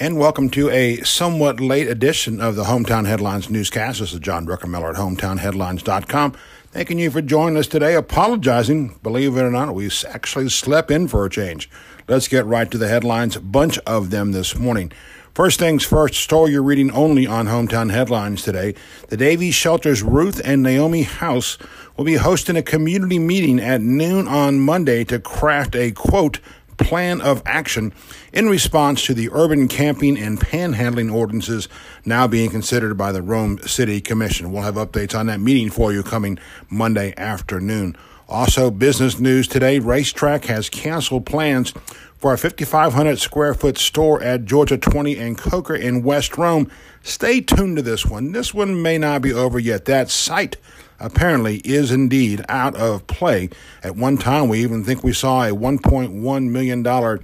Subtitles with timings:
[0.00, 4.00] and welcome to a somewhat late edition of the Hometown Headlines newscast.
[4.00, 6.32] This is John Druckenmiller at hometownheadlines.com.
[6.72, 7.94] Thanking you for joining us today.
[7.94, 11.68] Apologizing, believe it or not, we actually slept in for a change.
[12.08, 14.90] Let's get right to the headlines, a bunch of them this morning.
[15.34, 18.74] First things first, story you're reading only on Hometown Headlines today.
[19.08, 21.58] The Davies Shelter's Ruth and Naomi House
[21.98, 26.40] will be hosting a community meeting at noon on Monday to craft a quote
[26.80, 27.92] plan of action
[28.32, 31.68] in response to the urban camping and panhandling ordinances
[32.04, 34.50] now being considered by the Rome City Commission.
[34.52, 37.96] We'll have updates on that meeting for you coming Monday afternoon.
[38.28, 41.74] Also, business news today RaceTrac has canceled plans
[42.20, 46.70] for a 5,500 square foot store at Georgia 20 and Coker in West Rome.
[47.02, 48.32] Stay tuned to this one.
[48.32, 49.86] This one may not be over yet.
[49.86, 50.58] That site
[50.98, 53.48] apparently is indeed out of play.
[53.82, 57.20] At one time, we even think we saw a $1.1 million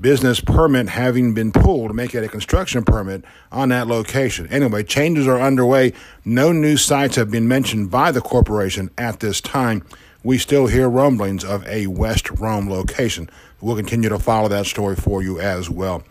[0.00, 4.46] business permit having been pulled to make it a construction permit on that location.
[4.46, 5.92] Anyway, changes are underway.
[6.24, 9.84] No new sites have been mentioned by the corporation at this time.
[10.24, 13.28] We still hear rumblings of a West Rome location.
[13.60, 16.02] We'll continue to follow that story for you as well.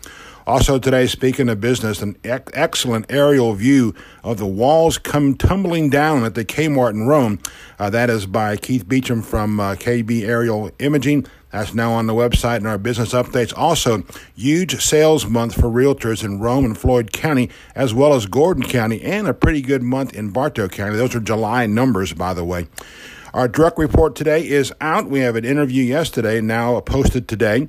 [0.48, 5.90] Also today, speaking of business, an ec- excellent aerial view of the walls come tumbling
[5.90, 7.40] down at the Kmart in Rome.
[7.78, 11.26] Uh, that is by Keith Beecham from uh, KB Aerial Imaging.
[11.52, 13.54] That's now on the website and our business updates.
[13.58, 14.04] Also,
[14.36, 19.02] huge sales month for realtors in Rome and Floyd County, as well as Gordon County,
[19.02, 20.96] and a pretty good month in Bartow County.
[20.96, 22.68] Those are July numbers, by the way.
[23.38, 25.12] Our direct report today is out.
[25.12, 27.68] We have an interview yesterday, now posted today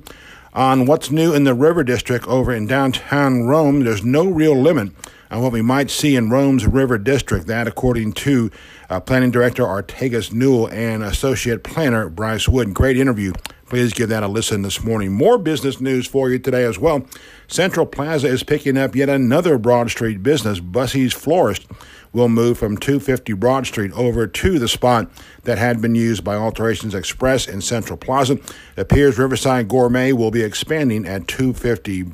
[0.51, 3.83] on what's new in the River District over in downtown Rome.
[3.83, 4.93] There's no real limit
[5.29, 7.45] on what we might see in Rome's River District.
[7.45, 8.49] That, according to
[8.89, 12.73] uh, Planning Director Artagus Newell and Associate Planner Bryce Wood.
[12.73, 13.33] Great interview.
[13.69, 15.13] Please give that a listen this morning.
[15.13, 17.05] More business news for you today as well.
[17.47, 21.67] Central Plaza is picking up yet another Broad Street business, Bussey's Florist
[22.11, 25.11] will move from 250 Broad Street over to the spot
[25.43, 28.33] that had been used by Alterations Express in Central Plaza.
[28.33, 32.05] It appears Riverside Gourmet will be expanding at 250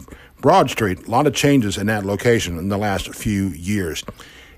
[0.42, 1.08] Broad Street.
[1.08, 4.04] A lot of changes in that location in the last few years.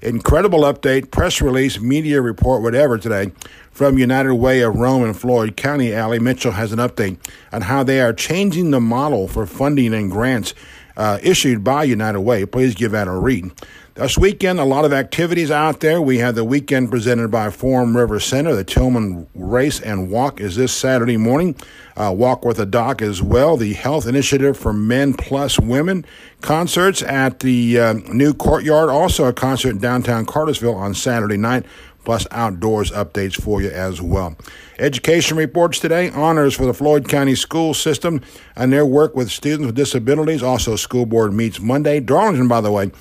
[0.01, 3.31] Incredible update, press release, media report, whatever today
[3.71, 5.91] from United Way of Rome and Floyd County.
[5.91, 7.17] Allie Mitchell has an update
[7.51, 10.53] on how they are changing the model for funding and grants
[10.97, 12.45] uh, issued by United Way.
[12.45, 13.51] Please give that a read.
[13.93, 15.99] This weekend, a lot of activities out there.
[15.99, 18.53] We have the weekend presented by Forum River Center.
[18.53, 21.55] The Tillman Race and Walk is this Saturday morning.
[21.95, 23.57] Uh, walk with a Doc as well.
[23.57, 26.05] The Health Initiative for Men Plus Women
[26.41, 28.89] concerts at the uh, new courtyard.
[28.89, 31.65] Also, a concert in downtown Cartersville on Saturday night
[32.07, 34.33] plus outdoors updates for you as well.
[34.79, 38.21] Education reports today honors for the Floyd County school system
[38.55, 40.41] and their work with students with disabilities.
[40.41, 41.99] Also, school board meets Monday.
[41.99, 42.91] Darlington, by the way,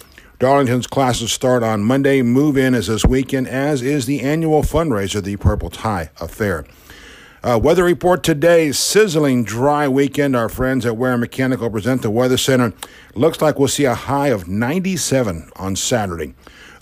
[0.40, 2.20] Darlington's classes start on Monday.
[2.20, 6.66] Move in is this weekend, as is the annual fundraiser, the Purple Tie Affair.
[7.44, 10.34] Uh, weather report today sizzling dry weekend.
[10.34, 12.72] Our friends at Ware Mechanical present the Weather Center.
[13.14, 16.34] Looks like we'll see a high of 97 on Saturday.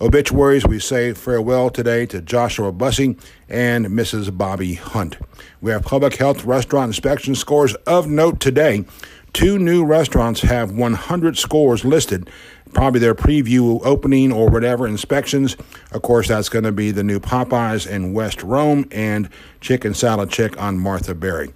[0.04, 3.16] Obituaries, we say farewell today to Joshua Bussey
[3.48, 4.37] and Mrs.
[4.37, 5.16] Bobby Hunt.
[5.62, 8.84] We have public health restaurant inspection scores of note today.
[9.32, 12.28] Two new restaurants have 100 scores listed
[12.75, 15.56] probably their preview opening or whatever inspections.
[15.93, 19.31] Of course, that's going to be the new Popeyes in West Rome and
[19.62, 21.54] Chicken Salad Chick on Martha Berry.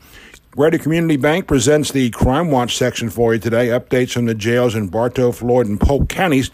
[0.52, 3.68] Greater Community Bank presents the Crime Watch section for you today.
[3.68, 6.50] Updates from the jails in Bartow, Floyd, and Polk counties.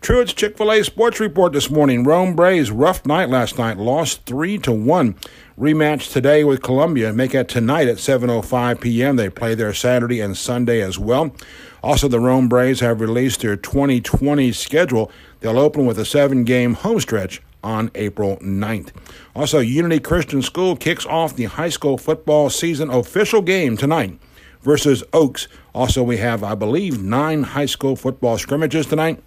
[0.00, 2.04] Truett's Chick fil A Sports Report this morning.
[2.04, 5.14] Rome Braves, rough night last night, lost 3 to 1.
[5.58, 7.12] Rematch today with Columbia.
[7.12, 9.16] Make it tonight at 7.05 p.m.
[9.16, 11.34] They play there Saturday and Sunday as well.
[11.82, 15.10] Also, the Rome Braves have released their 2020 schedule.
[15.40, 18.92] They'll open with a seven game homestretch on April 9th.
[19.34, 24.18] Also, Unity Christian School kicks off the high school football season official game tonight
[24.62, 25.48] versus Oaks.
[25.74, 29.22] Also, we have, I believe, nine high school football scrimmages tonight.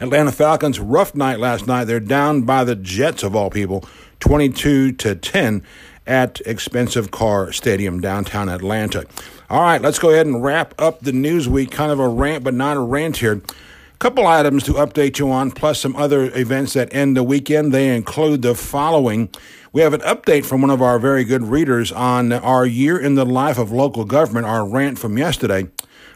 [0.00, 1.84] Atlanta Falcons, rough night last night.
[1.84, 3.84] They're down by the Jets, of all people,
[4.20, 5.62] 22 to 10
[6.06, 9.06] at Expensive Car Stadium, downtown Atlanta.
[9.50, 11.72] All right, let's go ahead and wrap up the news week.
[11.72, 13.32] Kind of a rant, but not a rant here.
[13.32, 17.74] A Couple items to update you on, plus some other events that end the weekend.
[17.74, 19.28] They include the following.
[19.72, 23.16] We have an update from one of our very good readers on our year in
[23.16, 25.66] the life of local government, our rant from yesterday.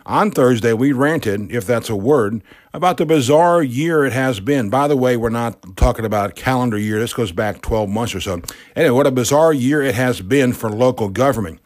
[0.04, 2.42] On Thursday, we ranted, if that's a word,
[2.74, 4.68] about the bizarre year it has been.
[4.68, 6.98] By the way, we're not talking about calendar year.
[6.98, 8.42] This goes back 12 months or so.
[8.74, 11.60] Anyway, what a bizarre year it has been for local government.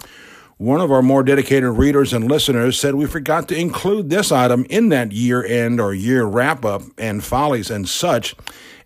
[0.58, 4.64] One of our more dedicated readers and listeners said we forgot to include this item
[4.70, 8.34] in that year end or year wrap up and follies and such.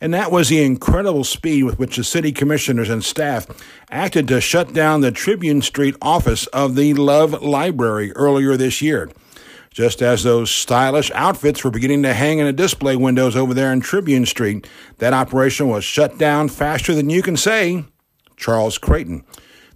[0.01, 3.47] And that was the incredible speed with which the city commissioners and staff
[3.89, 9.09] acted to shut down the Tribune Street office of the Love Library earlier this year.
[9.73, 13.73] Just as those stylish outfits were beginning to hang in the display windows over there
[13.73, 14.67] in Tribune Street,
[14.99, 17.85] that operation was shut down faster than you can say.
[18.37, 19.25] Charles Creighton.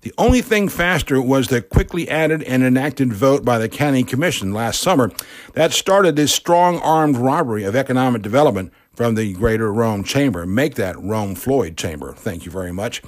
[0.00, 4.52] The only thing faster was the quickly added and enacted vote by the County Commission
[4.52, 5.12] last summer
[5.54, 10.44] that started this strong armed robbery of economic development from the Greater Rome Chamber.
[10.44, 12.12] Make that Rome Floyd Chamber.
[12.12, 13.00] Thank you very much.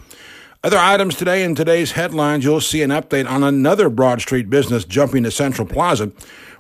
[0.67, 4.85] Other items today in today's headlines, you'll see an update on another Broad Street business
[4.85, 6.11] jumping to Central Plaza.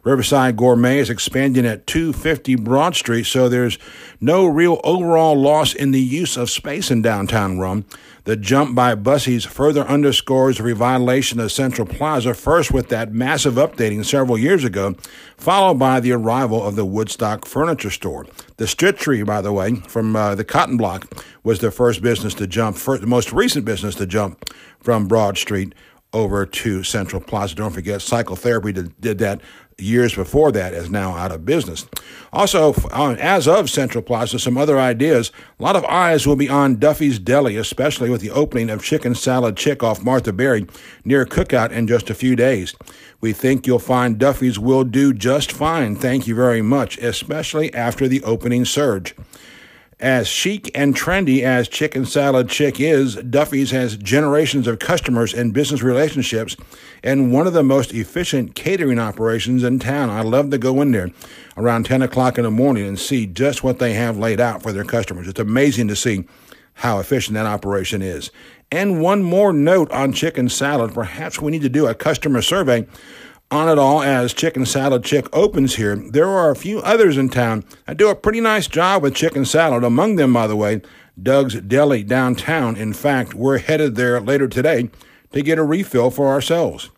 [0.04, 3.80] Riverside Gourmet is expanding at 250 Broad Street, so there's
[4.20, 7.84] no real overall loss in the use of space in downtown Rome.
[8.26, 13.54] The jump by Bussey's further underscores the revitalization of Central Plaza, first with that massive
[13.54, 14.96] updating several years ago,
[15.36, 18.26] followed by the arrival of the Woodstock Furniture Store.
[18.56, 21.06] The Stritch Tree, by the way, from uh, the Cotton Block,
[21.44, 24.50] was the first business to jump, first, the most recent business to jump
[24.80, 25.72] from Broad Street
[26.12, 27.54] over to Central Plaza.
[27.54, 29.40] Don't forget, Cycle Therapy did, did that
[29.78, 31.86] years before that is now out of business.
[32.32, 35.30] Also, as of Central Plaza, some other ideas.
[35.58, 39.14] A lot of eyes will be on Duffy's Deli, especially with the opening of Chicken
[39.14, 40.66] Salad Chick off Martha Berry
[41.04, 42.74] near Cookout in just a few days.
[43.20, 45.96] We think you'll find Duffy's will do just fine.
[45.96, 49.14] Thank you very much, especially after the opening surge.
[49.98, 55.54] As chic and trendy as Chicken Salad Chick is, Duffy's has generations of customers and
[55.54, 56.54] business relationships
[57.02, 60.10] and one of the most efficient catering operations in town.
[60.10, 61.12] I love to go in there
[61.56, 64.70] around 10 o'clock in the morning and see just what they have laid out for
[64.70, 65.28] their customers.
[65.28, 66.24] It's amazing to see
[66.74, 68.30] how efficient that operation is.
[68.70, 72.86] And one more note on chicken salad perhaps we need to do a customer survey
[73.50, 75.96] on it all as Chicken Salad Chick opens here.
[75.96, 79.44] There are a few others in town that do a pretty nice job with chicken
[79.44, 79.84] salad.
[79.84, 80.82] Among them, by the way,
[81.20, 82.76] Doug's Deli downtown.
[82.76, 84.90] In fact, we're headed there later today
[85.32, 86.90] to get a refill for ourselves.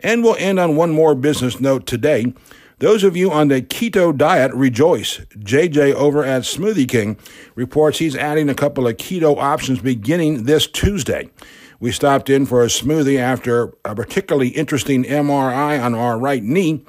[0.00, 2.34] And we'll end on one more business note today.
[2.80, 5.18] Those of you on the keto diet rejoice.
[5.38, 7.16] JJ over at Smoothie King
[7.54, 11.30] reports he's adding a couple of keto options beginning this Tuesday.
[11.82, 16.84] We stopped in for a smoothie after a particularly interesting MRI on our right knee.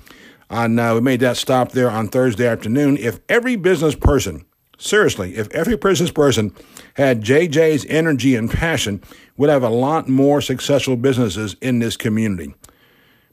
[0.52, 2.98] And uh, we made that stop there on Thursday afternoon.
[2.98, 4.46] If every business person,
[4.78, 6.54] seriously, if every business person
[6.94, 9.02] had JJ's energy and passion,
[9.36, 12.54] we'd have a lot more successful businesses in this community.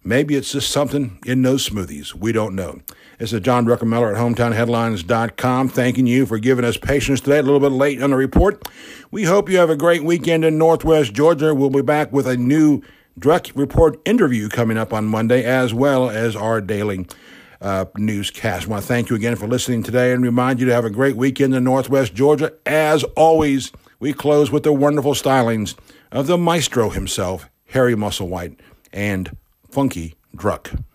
[0.03, 2.15] Maybe it's just something in those smoothies.
[2.15, 2.81] We don't know.
[3.19, 7.39] This is John Druckenmiller at HometownHeadlines.com thanking you for giving us patience today.
[7.39, 8.67] A little bit late on the report.
[9.11, 11.55] We hope you have a great weekend in Northwest Georgia.
[11.55, 12.81] We'll be back with a new
[13.19, 17.07] Druck Report interview coming up on Monday, as well as our daily
[17.61, 18.67] uh, newscast.
[18.67, 20.91] I want to thank you again for listening today and remind you to have a
[20.91, 22.55] great weekend in Northwest Georgia.
[22.65, 25.75] As always, we close with the wonderful stylings
[26.11, 28.57] of the maestro himself, Harry Musselwhite,
[28.95, 29.37] and
[29.71, 30.90] Funky Druck.